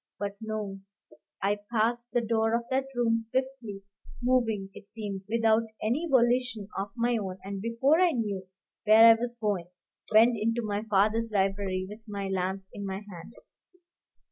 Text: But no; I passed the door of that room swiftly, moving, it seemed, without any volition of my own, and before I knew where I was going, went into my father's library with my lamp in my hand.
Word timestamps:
But 0.17 0.35
no; 0.41 0.79
I 1.43 1.59
passed 1.71 2.11
the 2.11 2.21
door 2.21 2.55
of 2.55 2.63
that 2.71 2.87
room 2.95 3.19
swiftly, 3.19 3.83
moving, 4.19 4.71
it 4.73 4.89
seemed, 4.89 5.25
without 5.29 5.67
any 5.79 6.07
volition 6.09 6.69
of 6.75 6.89
my 6.95 7.17
own, 7.17 7.37
and 7.43 7.61
before 7.61 7.99
I 8.01 8.09
knew 8.11 8.47
where 8.83 9.09
I 9.09 9.13
was 9.13 9.35
going, 9.39 9.67
went 10.11 10.37
into 10.39 10.63
my 10.65 10.81
father's 10.89 11.31
library 11.31 11.85
with 11.87 11.99
my 12.07 12.27
lamp 12.29 12.63
in 12.73 12.83
my 12.83 13.03
hand. 13.11 13.35